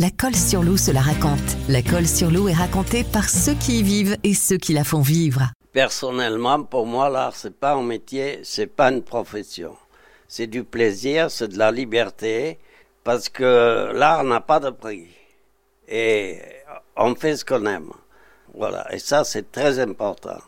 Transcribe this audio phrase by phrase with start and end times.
[0.00, 1.56] La colle sur l'eau se la raconte.
[1.68, 4.82] La colle sur l'eau est racontée par ceux qui y vivent et ceux qui la
[4.82, 5.52] font vivre.
[5.72, 9.76] Personnellement, pour moi, l'art, c'est pas un métier, c'est pas une profession.
[10.26, 12.58] C'est du plaisir, c'est de la liberté,
[13.04, 15.06] parce que l'art n'a pas de prix.
[15.86, 16.40] Et
[16.96, 17.92] on fait ce qu'on aime.
[18.52, 18.92] Voilà.
[18.92, 20.40] Et ça, c'est très important.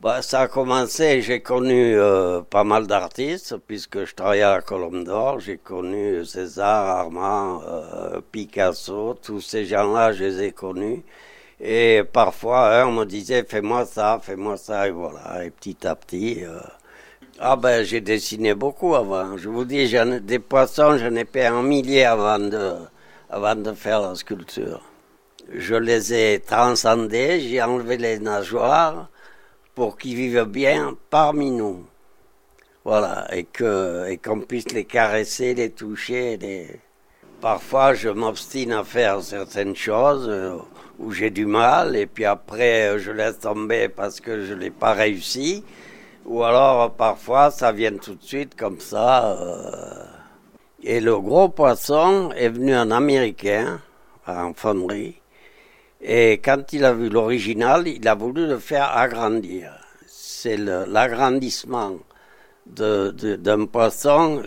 [0.00, 5.02] Bah, ça a commencé, j'ai connu euh, pas mal d'artistes, puisque je travaillais à Colombe
[5.02, 5.40] d'Or.
[5.40, 11.02] J'ai connu César, Armand, euh, Picasso, tous ces gens-là, je les ai connus.
[11.60, 15.44] Et parfois, on me disait, fais-moi ça, fais-moi ça, et voilà.
[15.44, 16.60] Et petit à petit, euh,
[17.40, 19.36] ah ben, j'ai dessiné beaucoup avant.
[19.36, 22.74] Je vous dis, j'en ai, des poissons, j'en ai fait un millier avant de,
[23.30, 24.80] avant de faire la sculpture.
[25.52, 29.08] Je les ai transcendés, j'ai enlevé les nageoires
[29.78, 31.86] pour qu'ils vivent bien parmi nous.
[32.84, 33.46] Voilà, et
[34.10, 36.36] et qu'on puisse les caresser, les toucher.
[36.36, 36.80] Les...
[37.40, 40.56] Parfois, je m'obstine à faire certaines choses euh,
[40.98, 44.72] où j'ai du mal, et puis après, euh, je laisse tomber parce que je l'ai
[44.72, 45.62] pas réussi.
[46.26, 49.38] Ou alors, parfois, ça vient tout de suite comme ça.
[49.38, 50.04] Euh...
[50.82, 53.80] Et le gros poisson est venu un Américain,
[54.26, 55.20] en fonderie,
[56.00, 59.72] et quand il a vu l'original, il a voulu le faire agrandir.
[60.06, 61.96] C'est l'agrandissement
[62.66, 64.42] d'un poisson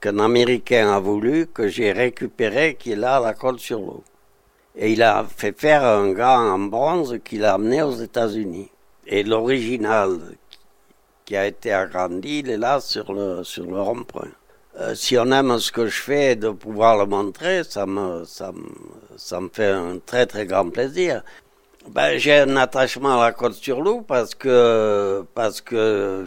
[0.00, 4.04] qu'un Américain a voulu, que j'ai récupéré, qui est là à la côte sur l'eau.
[4.76, 8.70] Et il a fait faire un gars en bronze qu'il a amené aux États-Unis.
[9.06, 10.18] Et l'original
[11.24, 14.30] qui a été agrandi, il est là sur le, sur le rond-point.
[14.78, 18.52] Euh, si on aime ce que je fais, de pouvoir le montrer, ça me, ça
[18.52, 18.62] me,
[19.18, 21.22] ça me fait un très très grand plaisir.
[21.90, 26.24] Ben, j'ai un attachement à la Côte sur Loup parce que parce que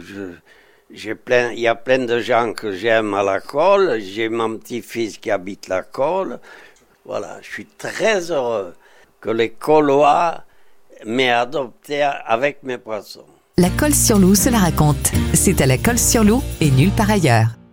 [0.90, 3.98] il y a plein de gens que j'aime à la Colle.
[4.00, 6.38] J'ai mon petit-fils qui habite la Colle.
[7.04, 8.74] Voilà, je suis très heureux
[9.20, 10.42] que les Collois
[11.06, 13.26] m'aient adopté avec mes poissons.
[13.56, 15.12] La Colle sur Loup se la raconte.
[15.34, 17.61] C'est à la Colle sur Loup et nulle part ailleurs.